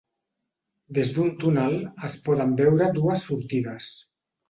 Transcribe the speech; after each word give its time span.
Des 0.99 1.11
d'un 1.17 1.29
túnel 1.45 1.77
es 2.09 2.17
poden 2.27 2.59
veure 2.65 2.91
dues 3.01 3.31
sortides 3.31 3.97